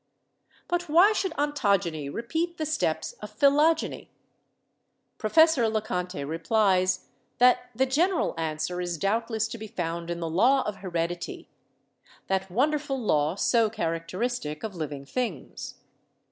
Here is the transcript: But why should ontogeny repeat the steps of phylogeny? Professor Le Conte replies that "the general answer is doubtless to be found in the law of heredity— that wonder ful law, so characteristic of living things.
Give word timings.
But 0.67 0.89
why 0.89 1.13
should 1.13 1.31
ontogeny 1.33 2.09
repeat 2.11 2.57
the 2.57 2.65
steps 2.65 3.13
of 3.21 3.29
phylogeny? 3.29 4.09
Professor 5.19 5.69
Le 5.69 5.79
Conte 5.79 6.23
replies 6.23 7.05
that 7.37 7.69
"the 7.75 7.85
general 7.85 8.33
answer 8.35 8.81
is 8.81 8.97
doubtless 8.97 9.47
to 9.49 9.59
be 9.59 9.67
found 9.67 10.09
in 10.09 10.19
the 10.19 10.27
law 10.27 10.63
of 10.63 10.77
heredity— 10.77 11.49
that 12.29 12.49
wonder 12.49 12.79
ful 12.79 12.99
law, 12.99 13.35
so 13.35 13.69
characteristic 13.69 14.63
of 14.63 14.73
living 14.73 15.05
things. 15.05 15.75